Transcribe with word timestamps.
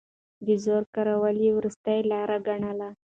د 0.45 0.47
زور 0.63 0.83
کارول 0.95 1.35
يې 1.45 1.51
وروستۍ 1.57 1.99
لاره 2.11 2.37
ګڼله. 2.47 2.89